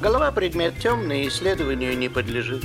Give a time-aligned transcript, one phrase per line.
[0.00, 2.64] Голова предмет темный, исследованию не подлежит.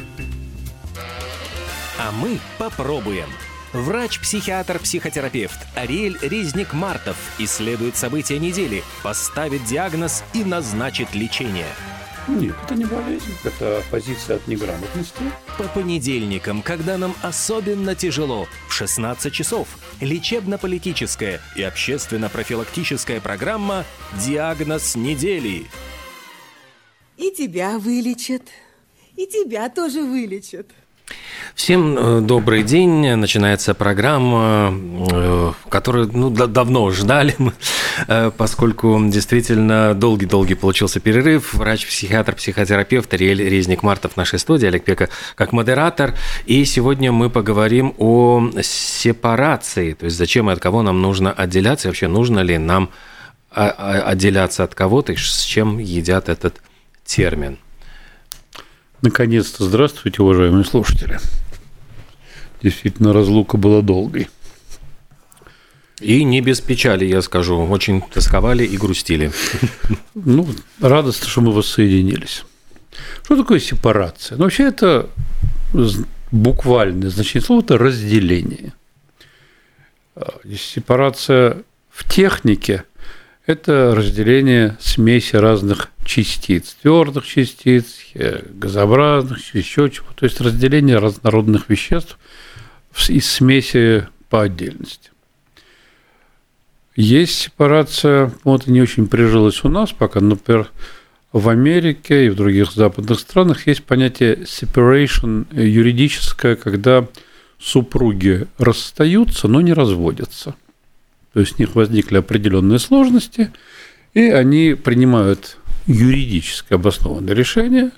[1.98, 3.28] А мы попробуем.
[3.74, 11.68] Врач-психиатр-психотерапевт Ариэль Резник-Мартов исследует события недели, поставит диагноз и назначит лечение.
[12.28, 15.32] Нет, это не болезнь, это позиция от неграмотности.
[15.58, 19.68] По понедельникам, когда нам особенно тяжело, в 16 часов,
[20.00, 23.84] лечебно-политическая и общественно-профилактическая программа
[24.14, 25.68] «Диагноз недели».
[27.20, 28.44] И тебя вылечат,
[29.18, 30.68] и тебя тоже вылечат.
[31.54, 33.14] Всем э, добрый день.
[33.16, 34.74] Начинается программа,
[35.12, 37.52] э, которую ну, давно ждали мы,
[38.08, 41.54] э, поскольку действительно долгий-долгий получился перерыв.
[41.56, 46.14] Врач-психиатр, психотерапевт Ариэль Резник-Мартов в нашей студии, Олег Пека как модератор.
[46.46, 51.88] И сегодня мы поговорим о сепарации, то есть зачем и от кого нам нужно отделяться,
[51.88, 52.92] и вообще нужно ли нам
[53.52, 56.62] а, а, отделяться от кого-то, и с чем едят этот
[57.10, 57.58] термин.
[59.02, 61.20] Наконец-то здравствуйте, уважаемые слушатели.
[62.62, 64.30] Действительно, разлука была долгой.
[66.00, 67.66] И не без печали, я скажу.
[67.66, 69.32] Очень тосковали и грустили.
[70.22, 70.50] Ну,
[70.82, 72.44] радостно, что мы воссоединились.
[73.24, 74.38] Что такое сепарация?
[74.38, 75.10] Ну, вообще, это
[76.32, 78.74] буквальное значение слова– это разделение.
[80.58, 82.84] Сепарация в технике–
[83.50, 90.06] это разделение смеси разных частиц, твердых частиц, э, газообразных, еще чего.
[90.16, 92.20] То есть разделение разнородных веществ
[93.08, 95.10] из смеси по отдельности.
[96.96, 100.70] Есть сепарация, вот не очень прижилась у нас пока, например,
[101.32, 107.08] в Америке и в других западных странах есть понятие separation юридическое, когда
[107.58, 110.54] супруги расстаются, но не разводятся.
[111.34, 113.52] То есть у них возникли определенные сложности,
[114.14, 117.92] и они принимают юридически обоснованное решение,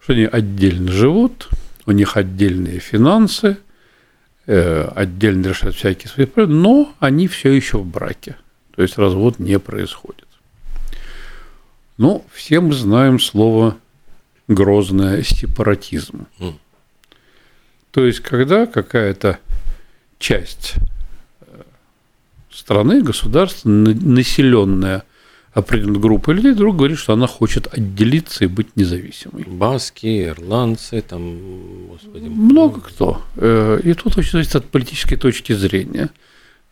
[0.00, 1.48] что они отдельно живут,
[1.86, 3.58] у них отдельные финансы,
[4.46, 8.36] э, отдельно решают всякие свои проблемы, но они все еще в браке.
[8.74, 10.26] То есть развод не происходит.
[11.96, 13.76] Ну, все мы знаем слово
[14.48, 16.26] грозное сепаратизм.
[16.40, 16.54] Mm.
[17.92, 19.38] То есть, когда какая-то
[20.18, 20.74] часть
[22.64, 25.02] страны, государства, населенная
[25.52, 29.44] определенной группой людей, друг говорит, что она хочет отделиться и быть независимой.
[29.44, 32.26] Баски, ирландцы, там, господи.
[32.28, 33.22] Много кто.
[33.36, 36.08] Э, и тут очень зависит от политической точки зрения.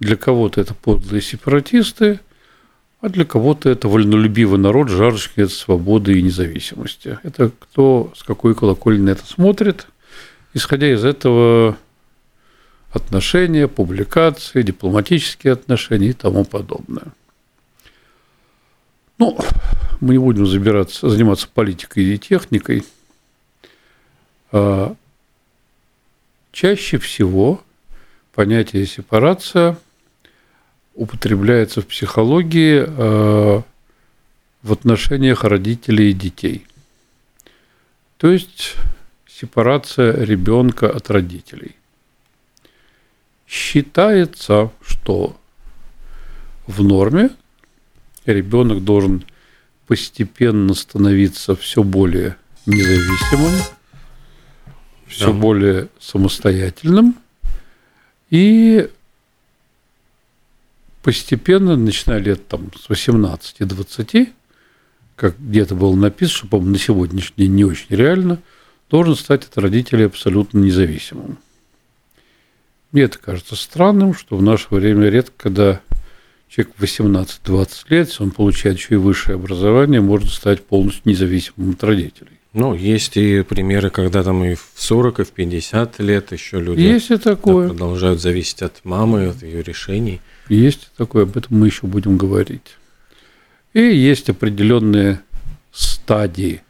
[0.00, 2.20] Для кого-то это подлые сепаратисты,
[3.02, 7.18] а для кого-то это вольнолюбивый народ, жаждущий свободы и независимости.
[7.22, 9.86] Это кто с какой колокольни на это смотрит.
[10.54, 11.76] Исходя из этого
[12.92, 17.06] отношения, публикации, дипломатические отношения и тому подобное.
[19.18, 19.38] Ну,
[20.00, 22.84] мы не будем забираться, заниматься политикой и техникой.
[24.50, 24.94] А
[26.50, 27.62] чаще всего
[28.34, 29.78] понятие сепарация
[30.94, 33.62] употребляется в психологии а,
[34.62, 36.66] в отношениях родителей и детей.
[38.18, 38.74] То есть
[39.26, 41.76] сепарация ребенка от родителей.
[43.52, 45.38] Считается, что
[46.66, 47.28] в норме
[48.24, 49.26] ребенок должен
[49.86, 53.52] постепенно становиться все более независимым,
[55.06, 55.32] все да.
[55.34, 57.14] более самостоятельным
[58.30, 58.88] и
[61.02, 64.30] постепенно, начиная лет там, с 18-20,
[65.14, 68.38] как где-то было написано, что, по-моему, на сегодняшний день не очень реально,
[68.88, 71.36] должен стать от родителей абсолютно независимым.
[72.92, 75.80] Мне это кажется странным, что в наше время редко, когда
[76.48, 81.82] человек 18-20 лет, если он получает еще и высшее образование, может стать полностью независимым от
[81.82, 82.38] родителей.
[82.52, 86.82] Ну, есть и примеры, когда там и в 40, и в 50 лет еще люди
[86.82, 87.68] есть и такое.
[87.68, 90.20] продолжают зависеть от мамы, от ее решений.
[90.50, 92.76] Есть и такое, об этом мы еще будем говорить.
[93.72, 95.22] И есть определенные
[95.72, 96.60] стадии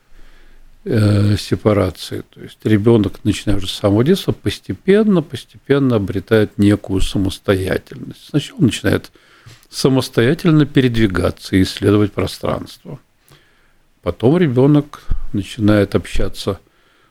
[0.84, 2.22] э, сепарации.
[2.30, 8.28] То есть ребенок, начиная уже с самого детства, постепенно, постепенно обретает некую самостоятельность.
[8.28, 9.10] Сначала он начинает
[9.70, 13.00] самостоятельно передвигаться и исследовать пространство.
[14.02, 15.02] Потом ребенок
[15.32, 16.60] начинает общаться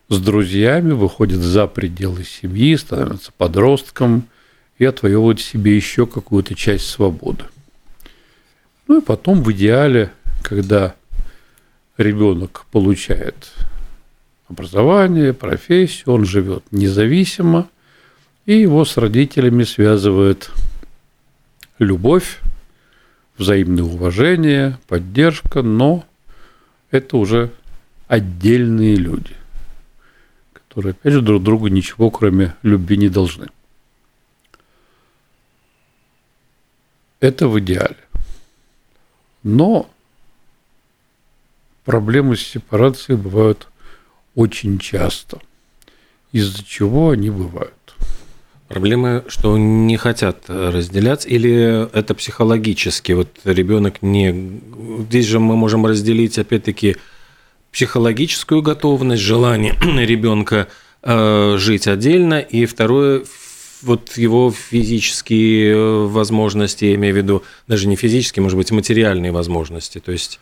[0.09, 4.27] с друзьями, выходит за пределы семьи, становится подростком
[4.77, 7.45] и отвоевывает себе еще какую-то часть свободы.
[8.87, 10.11] Ну и потом в идеале,
[10.43, 10.95] когда
[12.01, 13.51] ребенок получает
[14.47, 17.69] образование, профессию, он живет независимо,
[18.45, 20.51] и его с родителями связывает
[21.79, 22.39] любовь,
[23.37, 26.05] взаимное уважение, поддержка, но
[26.91, 27.51] это уже
[28.07, 29.35] отдельные люди,
[30.53, 33.47] которые, опять же, друг другу ничего, кроме любви, не должны.
[37.19, 37.97] Это в идеале.
[39.43, 39.89] Но
[41.91, 43.67] проблемы с сепарацией бывают
[44.33, 45.39] очень часто.
[46.31, 47.73] Из-за чего они бывают?
[48.69, 53.11] Проблемы, что не хотят разделяться, или это психологически?
[53.11, 54.61] Вот ребенок не...
[55.09, 56.95] Здесь же мы можем разделить, опять-таки,
[57.73, 60.69] психологическую готовность, желание ребенка
[61.03, 63.23] э, жить отдельно, и второе,
[63.81, 69.33] вот его физические э, возможности, я имею в виду, даже не физические, может быть, материальные
[69.33, 69.99] возможности.
[69.99, 70.39] То есть...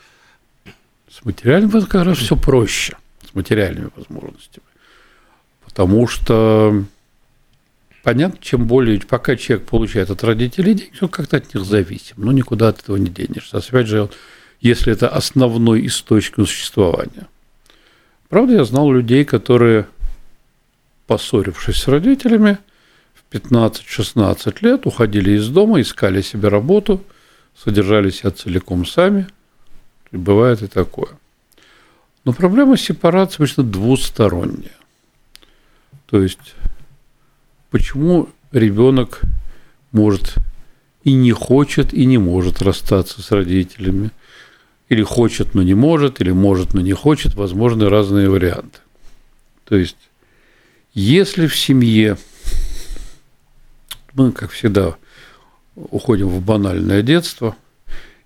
[1.22, 2.98] С материальными как раз все проще,
[3.30, 4.66] с материальными возможностями.
[5.66, 6.84] Потому что
[8.04, 12.16] понятно, чем более, пока человек получает от родителей деньги, он как-то от них зависим.
[12.18, 13.58] Ну, никуда от этого не денешься.
[13.58, 14.10] Опять же,
[14.62, 17.28] если это основной источник существования.
[18.30, 19.88] Правда, я знал людей, которые,
[21.08, 22.60] поссорившись с родителями,
[23.32, 27.04] 15-16 лет уходили из дома, искали себе работу,
[27.56, 29.28] содержали себя целиком сами.
[30.12, 31.10] Бывает и такое.
[32.26, 34.76] Но проблема сепарации обычно двусторонняя.
[36.08, 36.56] То есть,
[37.70, 39.22] почему ребенок
[39.92, 40.36] может
[41.04, 44.12] и не хочет, и не может расстаться с родителями,
[44.90, 48.80] или хочет, но не может, или может, но не хочет, возможны разные варианты.
[49.66, 49.98] То есть,
[50.94, 52.18] если в семье
[54.14, 54.96] мы, как всегда,
[55.76, 57.56] уходим в банальное детство.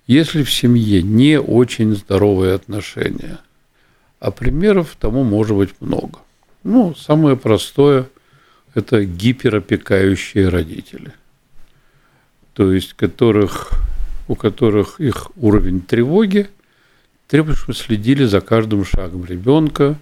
[0.07, 3.39] Если в семье не очень здоровые отношения,
[4.19, 6.19] а примеров тому может быть много.
[6.63, 8.09] Ну, самое простое–
[8.73, 11.13] это гиперопекающие родители,
[12.53, 13.71] то есть которых,
[14.27, 16.49] у которых их уровень тревоги
[17.27, 19.97] требует, чтобы следили за каждым шагом ребенка,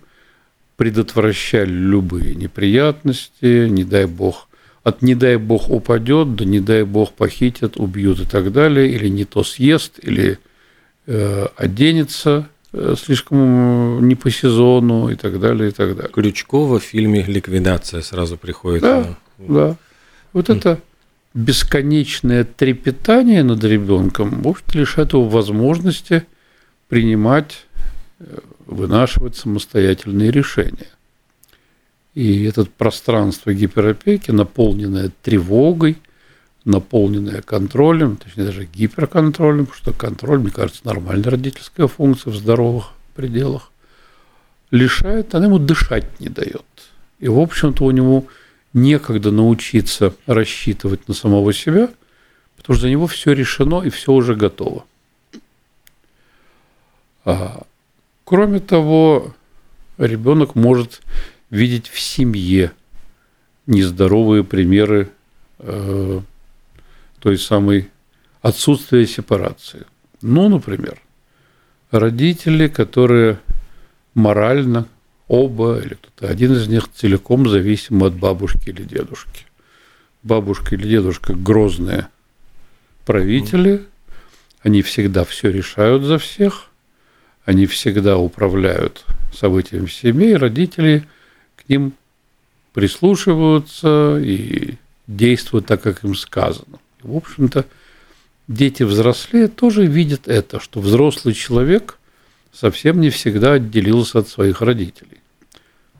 [0.77, 4.47] предотвращали любые неприятности, не дай бог–
[4.83, 9.09] от не дай бог упадет, да не дай бог похитят, убьют и так далее, или
[9.09, 10.39] не то съест, или
[11.05, 16.11] э, оденется э, слишком не по сезону и так далее, и так далее.
[16.11, 18.81] Крючкова в фильме «Ликвидация» сразу приходит.
[18.81, 19.75] Да, да.
[20.33, 20.79] Вот это
[21.33, 26.23] бесконечное трепетание над ребенком, в общем-то, лишает его возможности
[26.89, 27.65] принимать,
[28.19, 30.87] э, вынашивать самостоятельные решения.
[32.13, 35.97] И это пространство гиперопеки, наполненное тревогой,
[36.65, 42.91] наполненное контролем, точнее даже гиперконтролем, потому что контроль, мне кажется, нормальная родительская функция в здоровых
[43.15, 43.71] пределах,
[44.71, 46.65] лишает, она ему дышать не дает.
[47.19, 48.25] И, в общем-то, у него
[48.73, 51.89] некогда научиться рассчитывать на самого себя,
[52.57, 54.85] потому что за него все решено и все уже готово.
[57.25, 57.63] А,
[58.23, 59.33] кроме того,
[59.97, 61.01] ребенок может
[61.51, 62.71] видеть в семье
[63.67, 65.11] нездоровые примеры
[65.59, 66.21] э,
[67.19, 67.91] той самой
[68.41, 69.85] отсутствия сепарации.
[70.21, 70.99] Ну, например,
[71.91, 73.39] родители, которые
[74.15, 74.87] морально
[75.27, 79.45] оба или кто-то один из них целиком зависимы от бабушки или дедушки.
[80.23, 82.07] Бабушка или дедушка грозные
[83.05, 83.83] правители,
[84.61, 86.67] они всегда все решают за всех,
[87.45, 91.05] они всегда управляют событиями в семье, и родители–
[91.65, 91.93] к ним
[92.73, 94.75] прислушиваются и
[95.07, 96.79] действуют так, как им сказано.
[97.01, 97.65] В общем-то,
[98.47, 101.97] дети взрослее тоже видят это, что взрослый человек
[102.53, 105.19] совсем не всегда отделился от своих родителей.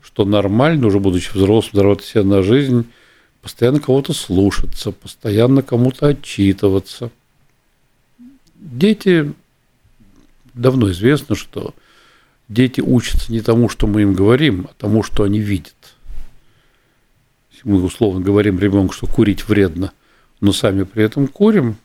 [0.02, 2.86] Что нормально, уже будучи взрослым, зарабатывать себе на жизнь,
[3.40, 7.10] постоянно кого-то слушаться, постоянно кому-то отчитываться.
[8.54, 9.32] Дети,
[10.54, 11.74] давно известно, что
[12.52, 15.74] дети учатся не тому, что мы им говорим, а тому, что они видят.
[17.52, 19.92] Если мы условно говорим ребенку, что курить вредно,
[20.40, 21.76] но сами при этом курим,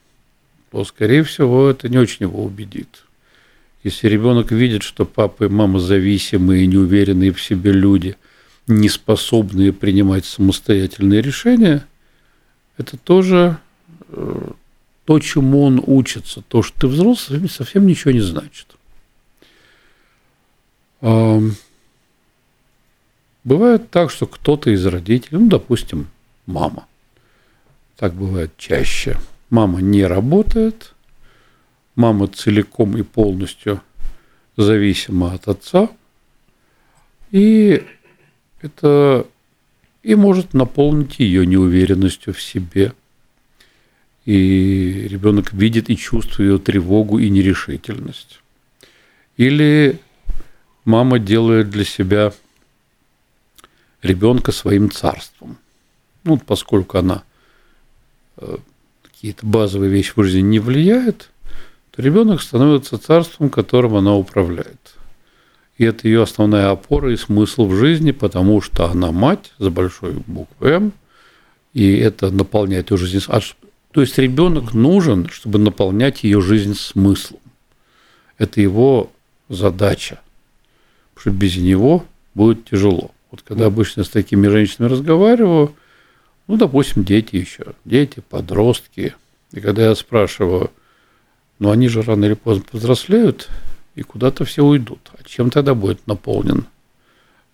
[0.72, 3.04] то, скорее всего, это не очень его убедит.
[3.84, 8.18] Если ребенок видит, что папа и мама зависимые, неуверенные в себе люди,
[8.68, 11.86] не способные принимать самостоятельные решения,
[12.78, 13.58] это тоже
[14.10, 14.52] э,
[15.06, 16.42] то, чему он учится.
[16.42, 18.77] То, что ты взрослый, совсем ничего не значит.
[21.02, 21.60] Бывает
[23.92, 26.08] так, что кто-то из родителей, ну, допустим,
[26.46, 26.86] мама,
[27.96, 29.18] так бывает чаще,
[29.50, 30.94] мама не работает,
[31.96, 33.82] мама целиком и полностью
[34.58, 35.90] зависима от отца,
[37.32, 37.86] и
[38.62, 39.26] это
[40.04, 42.94] и может наполнить ее неуверенностью в себе.
[44.26, 48.42] И ребенок видит и чувствует ее тревогу и нерешительность.
[49.38, 50.00] Или
[50.88, 52.34] мама делает для себя
[54.02, 55.58] ребенка своим царством.
[56.24, 57.24] Ну, поскольку она
[58.38, 58.58] э,
[59.04, 61.30] какие-то базовые вещи в жизни не влияет,
[61.92, 64.96] то ребенок становится царством, которым она управляет.
[65.78, 70.14] И это ее основная опора и смысл в жизни, потому что она мать за большой
[70.26, 70.94] буквы М,
[71.74, 73.20] и это наполняет ее жизнь.
[73.92, 77.42] То есть ребенок нужен, чтобы наполнять ее жизнь смыслом.
[78.38, 79.12] Это его
[79.50, 80.22] задача.
[81.18, 82.06] Потому что без него
[82.36, 83.10] будет тяжело.
[83.32, 85.74] Вот когда обычно с такими женщинами разговариваю,
[86.46, 89.16] ну, допустим, дети еще, дети, подростки.
[89.52, 90.70] И когда я спрашиваю,
[91.58, 93.50] ну, они же рано или поздно повзрослеют,
[93.96, 95.10] и куда-то все уйдут.
[95.18, 96.68] А чем тогда будет наполнен?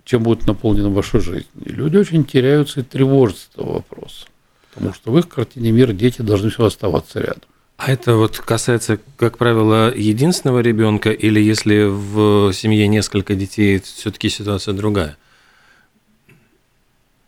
[0.04, 1.48] Чем будет наполнена ваша жизнь?
[1.64, 4.26] И люди очень теряются и тревожатся этого вопроса.
[4.74, 7.48] Потому что в их картине мира дети должны все оставаться рядом.
[7.86, 14.30] А это вот касается, как правило, единственного ребенка, или если в семье несколько детей, все-таки
[14.30, 15.18] ситуация другая?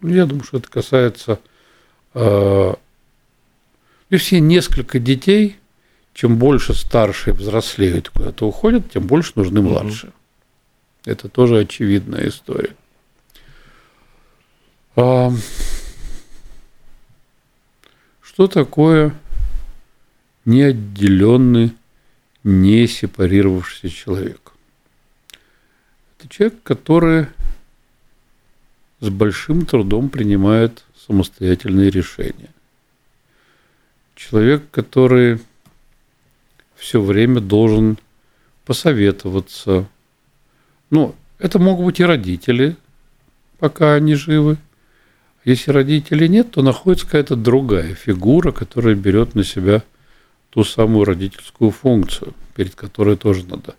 [0.01, 1.39] Я думаю, что это касается...
[2.13, 2.75] Э,
[4.09, 5.57] если несколько детей,
[6.13, 10.11] чем больше старшие взрослеют, куда-то уходят, тем больше нужны младшие.
[10.11, 11.11] Угу.
[11.11, 12.73] Это тоже очевидная история.
[18.21, 19.13] Что такое
[20.45, 21.73] неотделенный,
[22.43, 24.53] не сепарировавшийся человек?
[26.17, 27.27] Это человек, который
[28.99, 32.49] с большим трудом принимает самостоятельные решения.
[34.15, 35.39] Человек, который
[36.75, 37.97] все время должен
[38.65, 39.87] посоветоваться.
[40.89, 42.75] Ну, это могут быть и родители,
[43.59, 44.57] пока они живы.
[45.43, 49.83] Если родителей нет, то находится какая-то другая фигура, которая берет на себя
[50.55, 53.75] ту самую родительскую функцию, перед которой тоже надо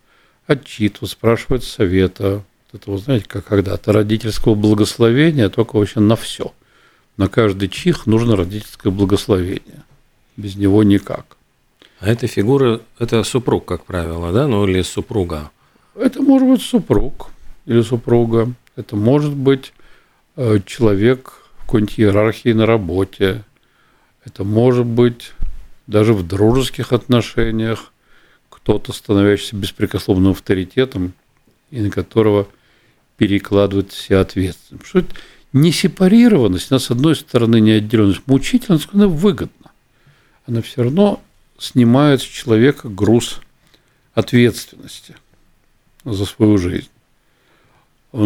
[0.47, 2.45] отчитывать, спрашивать совета.
[2.71, 6.53] Это, вы знаете, как когда-то родительского благословения, только вообще на все.
[7.17, 9.85] На каждый чих нужно родительское благословение.
[10.37, 11.39] Без него никак.
[11.99, 14.47] А эта фигура– это супруг, как правило, да?
[14.47, 15.51] Ну, или супруга?
[15.95, 17.31] Это может быть супруг
[17.65, 18.53] или супруга.
[18.77, 19.73] Это может быть
[20.37, 23.45] э, человек в какой-нибудь иерархии на работе.
[24.27, 25.33] Это может быть
[25.87, 27.93] даже в дружеских отношениях
[28.51, 31.13] кто-то, становящийся беспрекословным авторитетом,
[31.71, 32.49] и на которого
[33.17, 34.87] перекладывает все ответственность.
[34.87, 35.15] Что это
[35.53, 39.71] не сепарированность, она, с одной стороны, не отделенность, мучительность, она выгодна.
[40.47, 41.23] Она все равно
[41.59, 43.41] снимает с человека груз
[44.15, 45.17] ответственности
[46.05, 46.89] за свою жизнь.
[48.13, 48.23] Я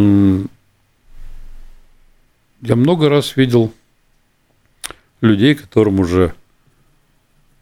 [2.76, 3.72] много раз видел
[5.20, 6.34] людей, которым уже,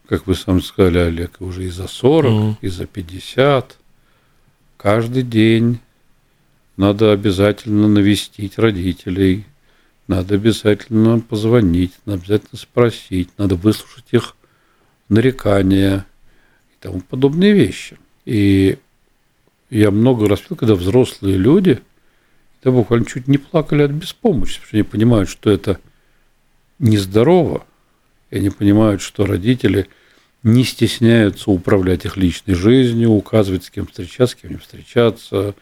[0.08, 2.54] как вы сам сказали, Олег, уже и за 40, mm.
[2.62, 3.76] и за 50,
[4.78, 5.80] каждый день
[6.78, 9.44] надо обязательно навестить родителей,
[10.06, 14.34] надо обязательно позвонить, надо обязательно спросить, надо выслушать их
[15.10, 16.06] нарекания
[16.70, 17.98] и тому подобные вещи.
[18.24, 18.78] И
[19.68, 21.82] я много раз видел, когда взрослые люди,
[22.62, 25.78] да буквально чуть не плакали от беспомощности, потому что они понимают, что это
[26.78, 27.66] нездорово,
[28.30, 29.88] и они понимают, что родители
[30.52, 35.54] не стесняются управлять их личной жизнью, указывать, с кем встречаться, с кем не встречаться,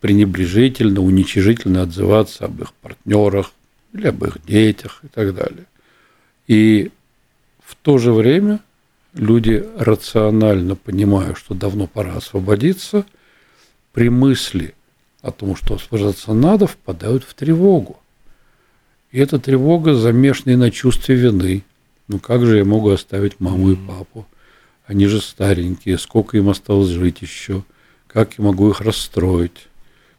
[0.00, 3.52] пренебрежительно, уничижительно отзываться об их партнерах
[3.92, 5.64] или об их детях и так далее.
[6.46, 6.90] И
[7.64, 8.60] в то же время
[9.14, 13.04] люди рационально понимают, что давно пора освободиться,
[13.92, 14.74] при мысли
[15.22, 17.98] о том, что освобождаться надо, впадают в тревогу.
[19.10, 21.64] И эта тревога замешана на чувстве вины.
[22.08, 24.26] Ну как же я могу оставить маму и папу?
[24.86, 27.64] Они же старенькие, сколько им осталось жить еще?
[28.06, 29.68] Как я могу их расстроить?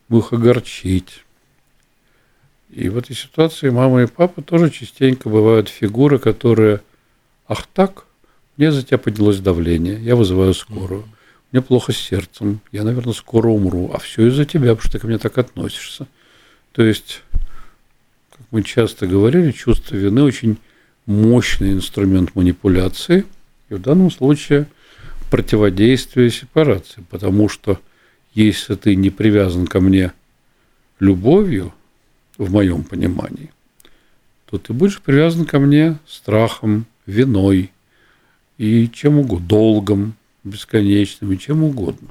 [0.09, 1.23] Могу их огорчить?
[2.69, 6.81] И в этой ситуации мама и папа тоже частенько бывают фигуры, которые
[7.47, 8.05] Ах так?
[8.57, 11.05] Мне за тебя поднялось давление, я вызываю скорую.
[11.51, 13.91] Мне плохо с сердцем, я, наверное, скоро умру.
[13.93, 16.07] А все из-за тебя, потому что ты ко мне так относишься.
[16.73, 20.57] То есть, как мы часто говорили, чувство вины очень
[21.07, 23.25] мощный инструмент манипуляции.
[23.69, 24.67] И в данном случае
[25.31, 27.03] противодействие сепарации.
[27.09, 27.79] Потому что
[28.35, 30.13] если ты не привязан ко мне
[30.99, 31.73] любовью,
[32.37, 33.51] в моем понимании,
[34.49, 37.71] то ты будешь привязан ко мне страхом, виной
[38.57, 42.09] и чем угодно, долгом бесконечным и чем угодно.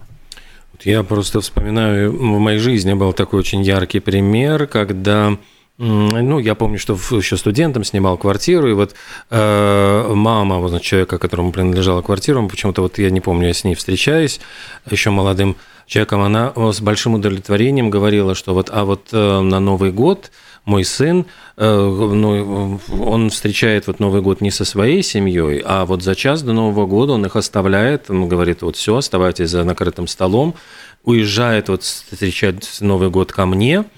[0.85, 5.39] Я просто вспоминаю, в моей жизни был такой очень яркий пример, когда
[5.79, 8.95] ну, я помню, что еще студентом снимал квартиру, и вот
[9.31, 13.75] э, мама, вот человека, которому принадлежала квартира, почему-то вот я не помню, я с ней
[13.75, 14.41] встречаюсь,
[14.91, 15.57] еще молодым
[15.87, 20.31] человеком, она с большим удовлетворением говорила, что вот, а вот э, на Новый год
[20.65, 21.27] мой сын,
[21.59, 26.43] э, ну, он встречает вот Новый год не со своей семьей, а вот за час
[26.43, 30.55] до Нового года он их оставляет, он говорит, вот все, оставайтесь за накрытым столом,
[31.05, 33.85] уезжает вот встречать Новый год ко мне–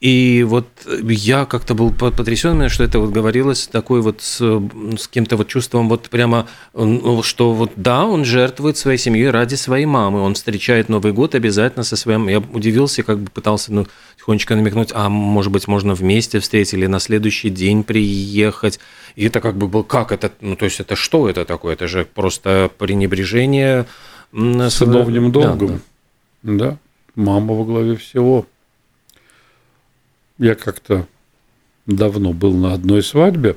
[0.00, 5.36] и вот я как-то был потрясен, что это вот говорилось такой вот с, с каким-то
[5.38, 10.20] вот чувством вот прямо, ну, что вот да, он жертвует своей семьей ради своей мамы,
[10.20, 12.28] он встречает Новый год обязательно со своим.
[12.28, 13.86] Я удивился, как бы пытался ну,
[14.18, 18.80] тихонечко намекнуть, а может быть можно вместе встретить или на следующий день приехать.
[19.16, 21.74] И это как бы был, как это, ну то есть это что это такое?
[21.74, 23.86] Это же просто пренебрежение
[24.32, 25.80] сыновним долгом.
[26.42, 26.70] Да, да.
[26.70, 26.76] да,
[27.14, 28.44] мама во главе всего.
[30.38, 31.06] Я как-то
[31.86, 33.56] давно был на одной свадьбе,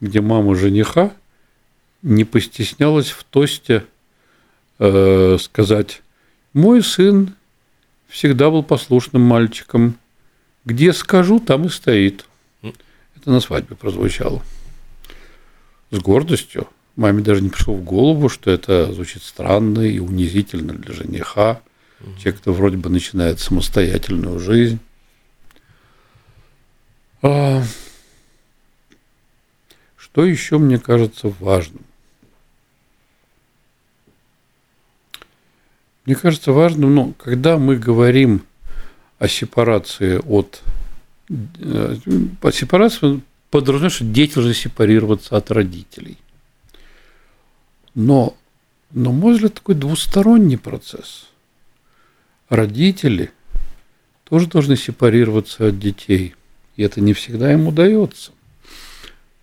[0.00, 1.12] где мама жениха
[2.02, 3.84] не постеснялась в тосте
[4.78, 6.02] э, сказать,
[6.52, 7.34] мой сын
[8.08, 9.98] всегда был послушным мальчиком,
[10.64, 12.24] где скажу, там и стоит.
[12.62, 14.42] Это на свадьбе прозвучало.
[15.90, 16.68] С гордостью.
[16.96, 21.60] Маме даже не пришло в голову, что это звучит странно и унизительно для жениха.
[22.18, 24.78] Человек, кто вроде бы начинает самостоятельную жизнь.
[27.22, 27.62] А,
[29.96, 31.82] что еще мне кажется важным?
[36.04, 38.42] Мне кажется важным, ну, когда мы говорим
[39.18, 40.62] о сепарации от...
[41.28, 41.96] Э,
[42.40, 43.20] по сепарации
[43.50, 46.16] подразумевает, что дети должны сепарироваться от родителей.
[47.94, 48.36] Но,
[48.92, 51.28] но мой взгляд, такой двусторонний процесс.
[52.48, 53.30] Родители
[54.24, 56.34] тоже должны сепарироваться от детей.
[56.78, 58.30] И это не всегда им удается.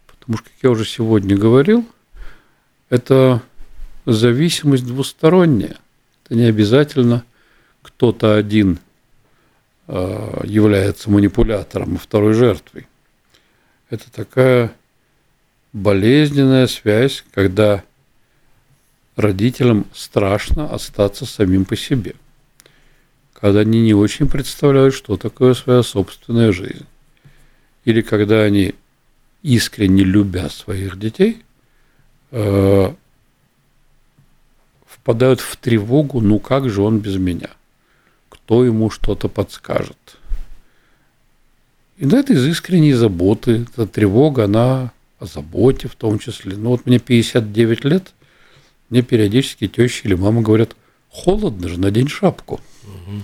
[0.07, 1.85] Потому что, как я уже сегодня говорил,
[2.89, 3.43] это
[4.05, 5.75] зависимость двусторонняя.
[6.23, 7.25] Это не обязательно
[7.81, 8.79] кто-то один
[9.87, 12.87] а, является манипулятором, а второй жертвой.
[13.89, 14.71] Это такая
[15.74, 17.83] болезненная связь, когда
[19.17, 22.15] родителям страшно остаться самим по себе,
[23.33, 26.85] когда они не очень представляют, что такое своя собственная жизнь
[27.85, 28.74] или когда они,
[29.43, 31.43] искренне любя своих детей,
[32.31, 32.93] э,
[34.87, 37.50] впадают в тревогу, ну как же он без меня?
[38.29, 40.17] Кто ему что-то подскажет?
[41.98, 46.57] И на это из искренней заботы, эта тревога, она о заботе в том числе.
[46.57, 48.13] Ну вот мне 59 лет,
[48.89, 50.75] мне периодически теща или мама говорят,
[51.09, 52.59] холодно же, надень шапку.
[52.83, 53.21] Угу.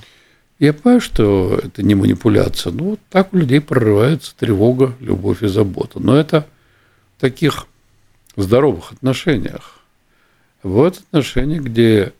[0.62, 2.72] Я понимаю, что это не манипуляция.
[2.72, 6.00] Ну, вот так у людей прорывается тревога, любовь и забота.
[6.00, 6.48] Но это
[7.18, 7.66] в таких
[8.36, 9.80] здоровых отношениях.
[10.62, 12.14] Вот отношения, где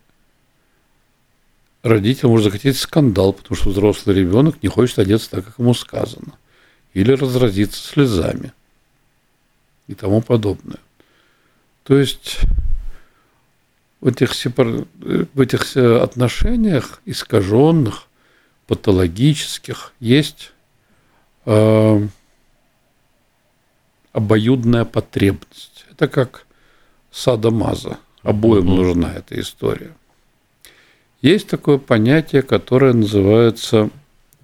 [1.84, 6.34] родитель может захотеть скандал, потому что взрослый ребенок не хочет одеться так, как ему сказано.
[6.96, 8.54] Или разразиться слезами
[9.86, 10.80] и тому подобное.
[11.84, 12.40] То есть
[14.00, 18.08] в этих, в этих отношениях искаженных
[18.72, 20.54] патологических есть
[21.46, 22.08] э,
[24.14, 25.84] обоюдная потребность.
[25.92, 26.46] Это как
[27.12, 28.00] садомаза.
[28.24, 28.82] Обоим угу.
[28.82, 29.92] нужна эта история.
[31.22, 33.90] Есть такое понятие, которое называется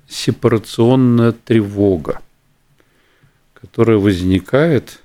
[0.09, 2.21] сепарационная тревога,
[3.53, 4.99] которая возникает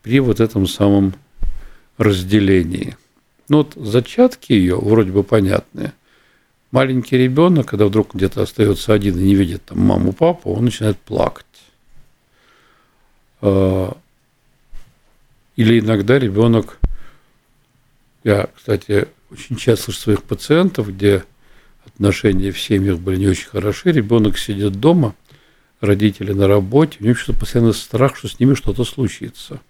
[0.00, 1.12] при вот этом самом
[1.98, 2.96] разделении.
[3.50, 5.92] Ну вот зачатки ее вроде бы понятные
[6.70, 10.98] маленький ребенок, когда вдруг где-то остается один и не видит там маму, папу, он начинает
[10.98, 11.46] плакать.
[13.40, 13.96] А,
[15.56, 16.78] или иногда ребенок,
[18.24, 21.24] я, кстати, очень часто слышу своих пациентов, где
[21.86, 25.14] отношения в семьях были не очень хороши, ребенок сидит дома,
[25.80, 29.60] родители на работе, у него что-то постоянно страх, что с ними что-то случится.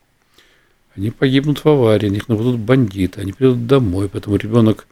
[0.96, 4.86] Они погибнут в аварии, на них нападут бандиты, они придут домой, поэтому ребенок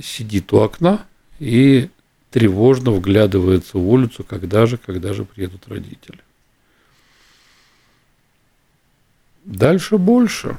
[0.00, 1.04] сидит у окна,
[1.42, 1.90] и
[2.30, 6.20] тревожно вглядывается в улицу, когда же, когда же приедут родители.
[9.44, 10.56] Дальше больше.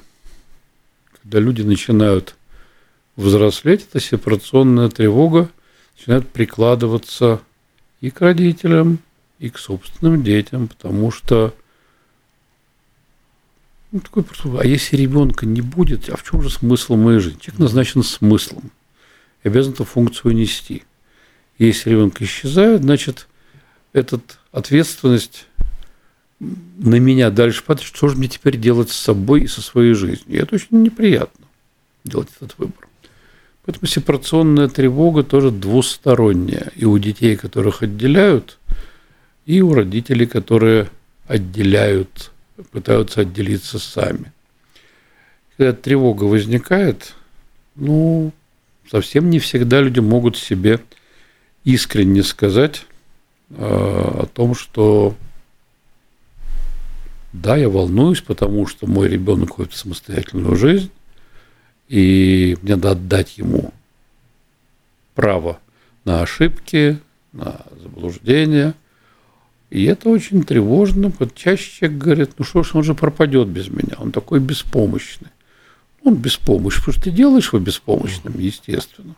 [1.22, 2.36] Когда люди начинают
[3.16, 5.50] взрослеть, эта сепарационная тревога
[5.96, 7.42] начинает прикладываться
[8.02, 9.00] и к родителям,
[9.40, 11.56] и к собственным детям, потому что
[13.94, 14.26] ну, такой
[14.60, 17.40] а если ребенка не будет, а в чем же смысл моей жизни?
[17.40, 18.70] Человек назначен смыслом
[19.44, 20.84] обязан эту функцию нести.
[21.58, 23.28] Если ребенок исчезает, значит,
[23.94, 24.20] эта
[24.52, 25.48] ответственность
[26.40, 30.26] на меня дальше падает, что же мне теперь делать с собой и со своей жизнью.
[30.28, 31.46] И это очень неприятно,
[32.04, 32.88] делать этот выбор.
[33.66, 36.72] Поэтому сепарационная тревога тоже двусторонняя.
[36.76, 38.58] И у детей, которых отделяют,
[39.46, 40.90] и у родителей, которые
[41.28, 42.32] отделяют,
[42.72, 44.34] пытаются отделиться сами.
[45.56, 47.14] Когда тревога возникает,
[47.76, 48.34] ну,
[48.94, 50.80] совсем не всегда люди могут себе
[51.64, 52.86] искренне сказать
[53.50, 55.16] э, о том, что
[57.32, 60.92] да, я волнуюсь, потому что мой ребенок ходит в самостоятельную жизнь,
[61.90, 63.74] и мне надо отдать ему
[65.16, 65.60] право
[66.06, 67.00] на ошибки,
[67.32, 68.76] на заблуждения.
[69.72, 71.12] И это очень тревожно.
[71.34, 75.30] Чаще человек говорит, ну что ж, он же пропадет без меня, он такой беспомощный.
[76.04, 79.16] Он беспомощный, потому что ты делаешь его беспомощным, естественно.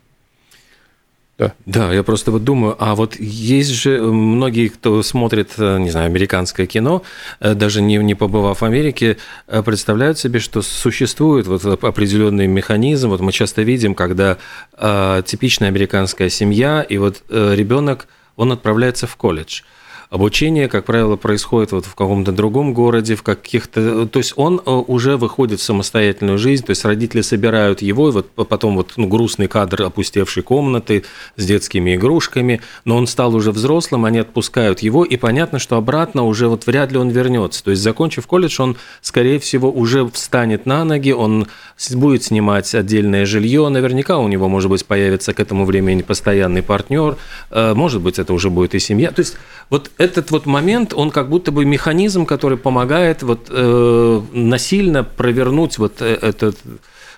[1.38, 1.54] Да.
[1.66, 6.06] да, я просто вот думаю, а вот есть же многие, кто смотрит, э, не знаю,
[6.06, 7.04] американское кино,
[7.42, 9.18] э, даже не, не побывав в Америке,
[9.48, 13.10] э, представляют себе, что существует вот определенный механизм.
[13.10, 14.38] Вот мы часто видим, когда
[14.78, 19.64] э, типичная американская семья, и вот э, ребенок, он отправляется в колледж–
[20.10, 24.06] Обучение, как правило, происходит вот в каком-то другом городе, в каких-то...
[24.06, 28.12] То есть он э, уже выходит в самостоятельную жизнь, то есть родители собирают его, и
[28.12, 31.04] вот потом вот ну, грустный кадр опустевшей комнаты
[31.38, 36.24] с детскими игрушками, но он стал уже взрослым, они отпускают его, и понятно, что обратно
[36.24, 37.64] уже вот вряд ли он вернется.
[37.64, 41.48] То есть, закончив колледж, он, скорее всего, уже встанет на ноги, он
[41.94, 47.18] будет снимать отдельное жилье, наверняка у него, может быть, появится к этому времени постоянный партнер,
[47.50, 49.12] э, может быть, это уже будет и семья.
[49.12, 49.36] То есть,
[49.70, 55.78] вот этот вот момент, он как будто бы механизм, который помогает вот э, насильно провернуть
[55.78, 56.58] вот э, этот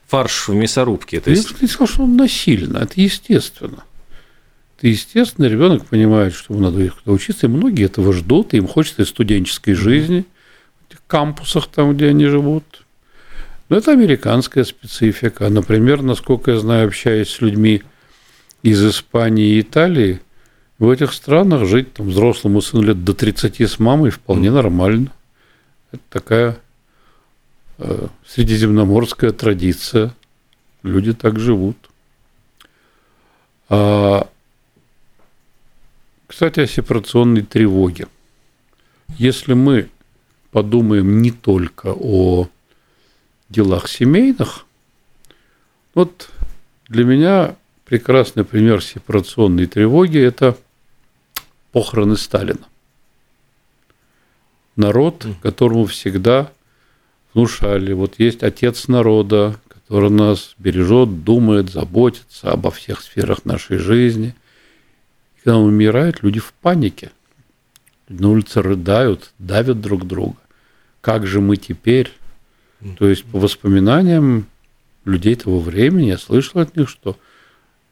[0.07, 1.19] фарш в мясорубке.
[1.19, 1.49] То есть...
[1.49, 3.83] Я бы не сказал, что он насильно, это естественно.
[4.77, 9.05] Это естественно, ребенок понимает, что ему надо учиться, и многие этого ждут, и им хочется
[9.05, 10.25] студенческой жизни,
[10.79, 12.83] в этих кампусах там, где они живут.
[13.69, 15.49] Но это американская специфика.
[15.49, 17.81] Например, насколько я знаю, общаясь с людьми
[18.61, 20.21] из Испании и Италии,
[20.79, 25.11] в этих странах жить там, взрослому сыну лет до 30 с мамой вполне нормально.
[25.91, 26.57] Это такая
[27.79, 30.13] э, средиземноморская традиция.
[30.83, 31.77] Люди так живут.
[33.69, 34.29] А,
[36.27, 38.07] кстати, о сепарационной тревоге.
[39.17, 39.89] Если мы
[40.51, 42.49] подумаем не только о
[43.49, 44.65] делах семейных,
[45.95, 46.29] вот
[46.87, 50.55] для меня прекрасный пример сепарационной тревоги– это
[51.77, 52.67] похороны Сталина.
[54.75, 56.51] Народ, которому всегда
[57.35, 64.33] внушали, вот есть отец народа, который нас бережет, думает, заботится обо всех сферах нашей жизни.
[65.35, 67.11] И когда он умирает, люди в панике.
[68.09, 70.37] на улице рыдают, давят друг друга.
[71.01, 72.11] Как же мы теперь?
[72.97, 74.47] То есть по воспоминаниям
[75.05, 77.19] людей того времени я слышал от них, что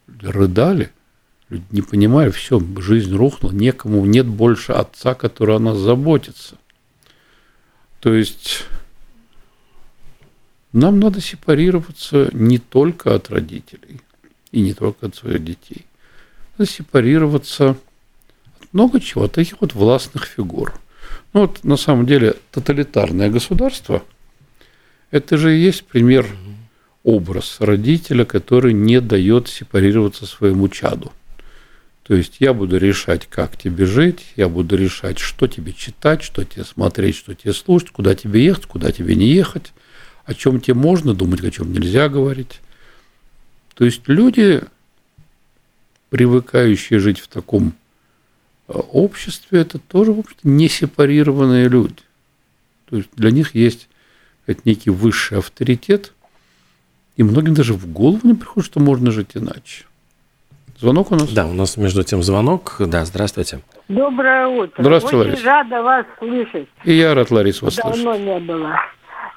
[0.08, 0.90] рыдали–
[1.50, 6.56] Люди не понимали, все, жизнь рухнула, некому, нет больше отца, который о нас заботится.
[8.00, 8.64] То есть
[10.74, 14.02] нам надо сепарироваться не только от родителей
[14.52, 15.86] и не только от своих детей.
[16.58, 17.72] Надо сепарироваться
[18.60, 20.74] от много чего, от таких вот властных фигур.
[21.34, 24.04] Ну вот на самом деле тоталитарное государство–
[25.12, 26.28] это же и есть пример,
[27.04, 31.14] образ родителя, который не дает сепарироваться своему чаду.
[32.06, 36.46] То есть я буду решать, как тебе жить, я буду решать, что тебе читать, что
[36.46, 39.74] тебе смотреть, что тебе слушать, куда тебе ехать, куда тебе не ехать,
[40.24, 42.62] о чем тебе можно думать, о чем нельзя говорить.
[43.74, 44.62] То есть люди,
[46.12, 47.74] привыкающие жить в таком
[48.68, 52.04] э, обществе, это тоже, в общем-то, не сепарированные люди.
[52.88, 53.90] То есть для них есть
[54.46, 56.14] это некий высший авторитет,
[57.18, 59.86] и многим даже в голову не приходит, что можно жить иначе.
[60.78, 61.30] Звонок у нас?
[61.32, 62.76] Да, у нас между тем звонок.
[62.80, 63.60] Да, здравствуйте.
[63.88, 64.82] Доброе утро.
[64.84, 65.46] Здравствуйте, Очень Лариса.
[65.46, 66.68] рада вас слышать.
[66.84, 68.22] И я рад, Лариса, вас Давно слышать.
[68.22, 68.76] не было.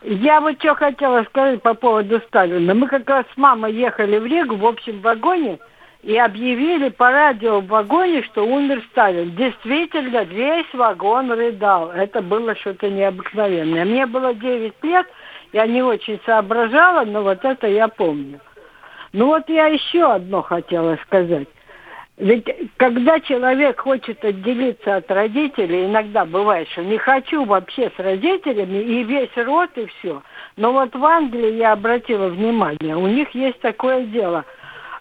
[0.03, 2.75] Я вот что хотела сказать по поводу Сталина.
[2.75, 5.59] Мы как раз с мамой ехали в Ригу в общем вагоне
[6.03, 9.35] и объявили по радио в вагоне, что умер Сталин.
[9.37, 11.91] Действительно, весь вагон рыдал.
[11.91, 13.85] Это было что-то необыкновенное.
[13.85, 15.07] Мне было 9 лет,
[15.53, 18.41] я не очень соображала, но вот это я помню.
[19.13, 21.49] Ну вот я еще одно хотела сказать.
[22.19, 22.47] Ведь
[22.79, 29.05] когда человек хочет отделиться от родителей, иногда бывает, что не хочу вообще с родителями, и
[29.05, 30.23] весь род, и все.
[30.57, 34.45] Но вот в Англии я обратила внимание, у них есть такое дело.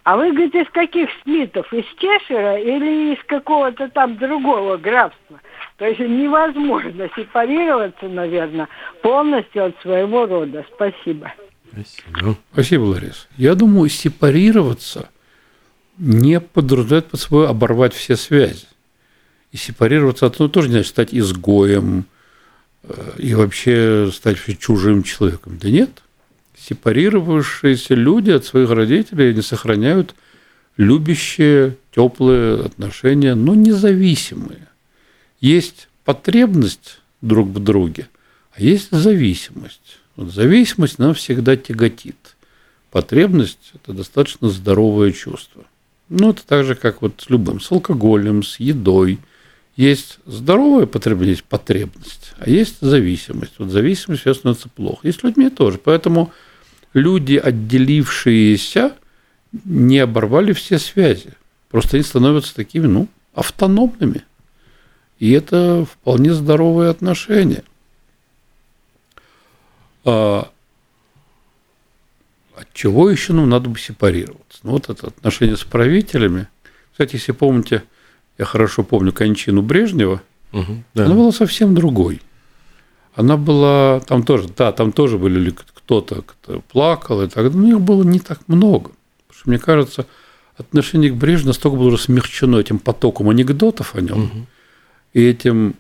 [0.04, 1.74] А вы, говорите, из каких Смитов?
[1.74, 5.42] Из Чешира или из какого-то там другого графства?
[5.78, 8.70] То есть невозможно сепарироваться, наверное,
[9.02, 10.64] полностью от своего рода.
[10.76, 11.34] Спасибо.
[11.84, 12.38] Спасибо.
[12.54, 13.28] Спасибо, Ларис.
[13.38, 15.10] Я думаю, сепарироваться
[15.98, 18.68] не подразумевает под собой оборвать все связи.
[19.52, 22.06] И сепарироваться от этого тоже не значит стать изгоем
[22.84, 25.58] э, и вообще стать чужим человеком.
[25.58, 25.90] Да нет.
[26.60, 30.16] Сепарировавшиеся люди от своих родителей не сохраняют
[30.76, 34.68] любящие, теплые отношения, но независимые.
[35.40, 38.10] Есть потребность друг в друге,
[38.52, 40.00] а есть зависимость.
[40.18, 42.36] Зависимость нам всегда тяготит.
[42.92, 45.64] Потребность– это достаточно здоровое чувство.
[46.10, 49.20] Ну, это так же, как вот с любым, с алкоголем, с едой.
[49.76, 53.54] Есть здоровая потребность, потребность, а есть зависимость.
[53.60, 55.08] Вот зависимость все становится плохо.
[55.08, 55.78] И с людьми тоже.
[55.78, 56.32] Поэтому
[56.94, 58.94] люди, отделившиеся,
[59.66, 61.34] не оборвали все связи.
[61.70, 64.24] Просто они становятся такими, ну, автономными.
[65.20, 67.64] И это вполне здоровые отношения.
[70.08, 70.50] А
[72.56, 74.60] от чего еще нам надо бы сепарироваться?
[74.64, 76.48] Ну, вот это отношение с правителями.
[76.94, 77.84] Кстати, если помните,
[78.38, 80.22] я хорошо помню кончину Брежнева,
[80.54, 81.06] угу, да.
[81.06, 82.22] она была совсем другой.
[83.16, 87.68] Она была, там тоже, да, там тоже были кто-то, кто плакал и так далее, но
[87.68, 88.92] их было не так много.
[89.28, 90.06] Потому что, мне кажется,
[90.56, 94.46] отношение к Брежневу настолько было смягчено этим потоком анекдотов о нем угу.
[95.14, 95.76] и этим,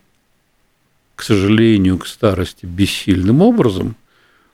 [1.15, 3.95] к сожалению, к старости бессильным образом–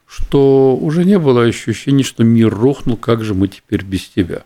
[0.08, 4.44] что уже не было ощущения, что мир рухнул, как же мы теперь без тебя.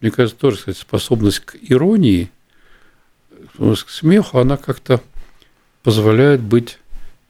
[0.00, 2.30] Мне кажется, тоже кстати, способность к иронии,
[3.58, 5.02] к смеху, она как-то
[5.82, 6.78] позволяет быть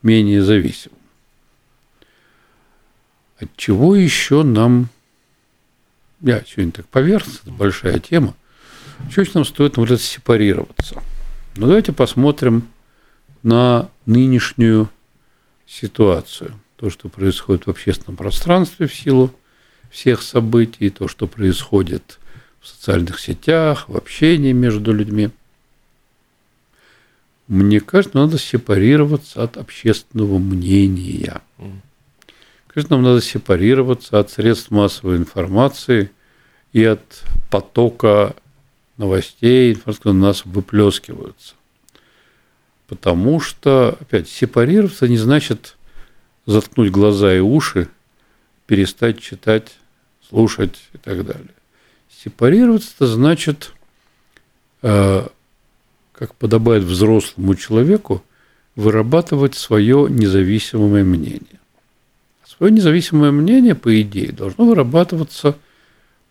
[0.03, 0.99] менее зависимым.
[3.39, 4.89] От чего еще нам,
[6.21, 8.35] я сегодня так поверхностно, это большая тема,
[9.13, 11.03] чего нам стоит например, сепарироваться?
[11.57, 12.69] Ну, давайте посмотрим
[13.43, 14.89] на нынешнюю
[15.67, 19.35] ситуацию– то, что происходит в общественном пространстве в силу
[19.91, 22.19] всех событий, то, что происходит
[22.61, 25.31] в социальных сетях, в общении между людьми.
[27.49, 31.41] Мне кажется, надо сепарироваться от общественного мнения.
[32.67, 36.11] Кажется, нам надо сепарироваться от средств массовой информации
[36.73, 38.35] и от потока
[38.97, 41.55] новостей, которые на нас выплескиваются.
[42.89, 45.77] Потому что, опять, сепарироваться не значит
[46.47, 47.89] заткнуть глаза и уши,
[48.67, 49.77] перестать читать,
[50.29, 51.51] слушать и так далее.
[52.09, 53.73] Сепарироваться это значит,
[54.83, 55.27] э,
[56.13, 58.25] как подобает взрослому человеку,
[58.75, 61.61] вырабатывать свое независимое мнение.
[62.45, 65.59] Свое независимое мнение, по идее, должно вырабатываться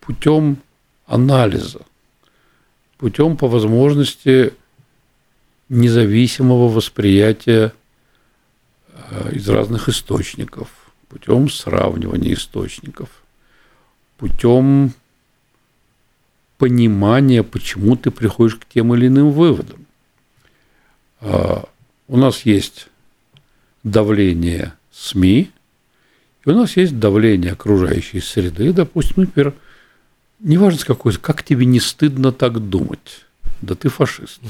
[0.00, 0.58] путем
[1.06, 1.80] анализа,
[2.98, 4.54] путем по возможности
[5.68, 7.72] независимого восприятия
[9.32, 10.68] из разных источников,
[11.08, 13.08] путем сравнивания источников,
[14.18, 14.92] путем
[16.58, 19.86] понимания, почему ты приходишь к тем или иным выводам.
[21.20, 21.68] А,
[22.08, 22.88] у нас есть
[23.82, 25.50] давление СМИ,
[26.44, 28.72] и у нас есть давление окружающей среды.
[28.72, 29.54] Допустим, например,
[30.40, 33.26] неважно с какой, как тебе не стыдно так думать,
[33.60, 34.40] да ты фашист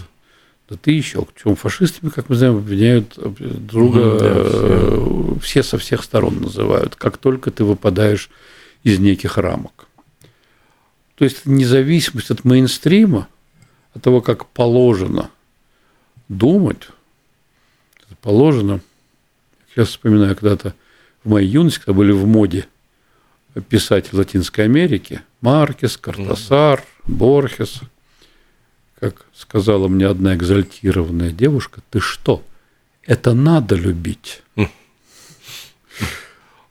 [0.68, 1.26] да ты еще.
[1.40, 5.38] Чем фашистами, как мы знаем, обвиняют друга, mm, да, все.
[5.40, 8.30] все со всех сторон называют, как только ты выпадаешь
[8.82, 9.86] из неких рамок.
[11.14, 13.28] То есть независимость от мейнстрима,
[13.94, 15.30] от того, как положено
[16.28, 16.88] думать,
[18.20, 18.80] положено.
[19.72, 20.74] Сейчас вспоминаю когда-то
[21.22, 22.66] в моей юности, когда были в моде
[23.68, 27.80] писатели Латинской Америки, Маркес, Картасар, Борхес–
[28.98, 32.42] как сказала мне одна экзальтированная девушка, ты что,
[33.04, 34.42] это надо любить.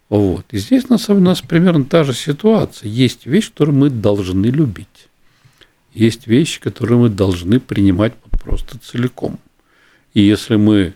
[0.08, 0.46] Вот.
[0.52, 2.90] И здесь на самом у нас примерно та же ситуация.
[2.90, 5.10] Есть вещи, которые мы должны любить.
[5.94, 9.40] Есть вещи, которые мы должны принимать просто целиком.
[10.14, 10.94] И если мы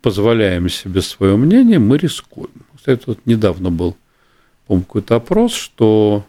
[0.00, 2.50] позволяем себе свое мнение, мы рискуем.
[2.76, 3.96] Кстати, вот недавно был,
[4.66, 6.26] какой-то опрос, что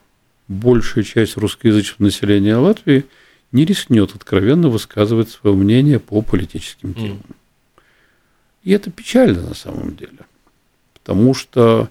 [0.48, 3.06] большая часть русскоязычного населения Латвии–
[3.54, 7.22] не рискнет откровенно высказывать свое мнение по политическим темам.
[7.28, 7.36] Mm.
[8.64, 10.20] И это печально на самом деле.
[10.94, 11.90] Потому что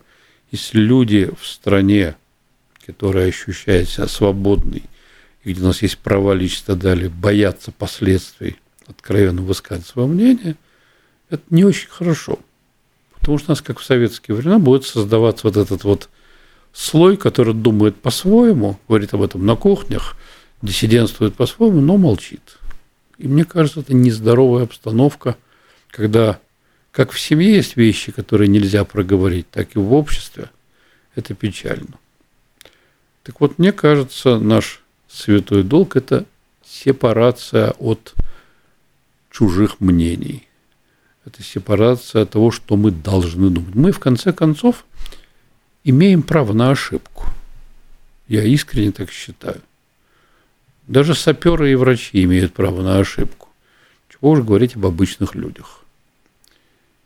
[0.50, 2.16] если люди в стране,
[2.84, 4.82] которая ощущает себя свободной,
[5.44, 10.56] и где у нас есть права личности далее, боятся последствий, откровенно высказывать свое мнение,
[11.30, 12.38] это не очень хорошо.
[13.18, 16.08] Потому что у нас, как в советские времена, будет создаваться вот этот вот
[16.72, 20.16] слой, который думает по-своему, говорит об этом на кухнях,
[20.62, 22.58] диссидентствует по-своему, но молчит.
[23.18, 25.36] И мне кажется, это нездоровая обстановка,
[25.90, 26.40] когда
[26.90, 30.50] как в семье есть вещи, которые нельзя проговорить, так и в обществе
[31.14, 31.98] это печально.
[33.22, 36.26] Так вот, мне кажется, наш святой долг– это
[36.64, 38.14] сепарация от
[39.30, 40.48] чужих мнений.
[41.24, 43.74] Это сепарация от того, что мы должны думать.
[43.74, 44.84] Мы, в конце концов,
[45.84, 47.26] имеем право на ошибку.
[48.28, 49.60] Я искренне так считаю.
[50.86, 53.48] Даже саперы и врачи имеют право на ошибку.
[54.08, 55.84] Чего уж говорить об обычных людях.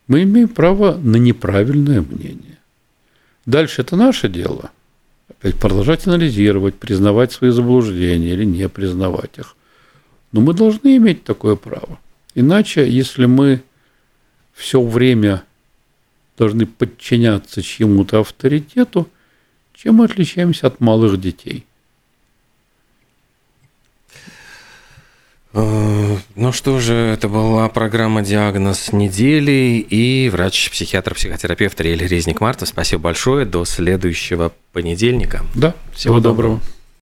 [0.06, 2.58] Мы имеем право на неправильное мнение.
[3.44, 4.70] Дальше это наше дело.
[5.28, 9.56] Опять продолжать анализировать, признавать свои заблуждения или не признавать их.
[10.32, 11.98] Но мы должны иметь такое право.
[12.34, 13.62] Иначе, если мы
[14.52, 15.42] все время
[16.38, 19.08] должны подчиняться чьему-то авторитету,
[19.74, 21.66] чем мы отличаемся от малых детей?
[25.56, 32.68] Ну что же, это была программа «Диагноз недели» и врач-психиатр, психотерапевт Риэль Резник Мартов.
[32.68, 33.46] Спасибо большое.
[33.46, 35.42] До следующего понедельника.
[35.54, 36.56] Да, всего, всего доброго.
[36.56, 36.75] доброго.